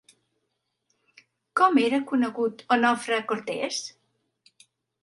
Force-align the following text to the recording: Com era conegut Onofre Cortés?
Com 1.61 1.77
era 1.83 2.01
conegut 2.13 2.65
Onofre 2.79 3.21
Cortés? 3.35 3.85